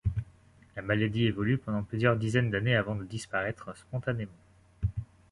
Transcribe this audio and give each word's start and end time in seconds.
La 0.75 0.81
maladie 0.81 1.25
évolue 1.25 1.59
pendant 1.59 1.83
plusieurs 1.83 2.17
dizaines 2.17 2.49
d'années 2.49 2.75
avant 2.75 2.95
de 2.95 3.03
disparaître 3.03 3.77
spontanément. 3.77 4.31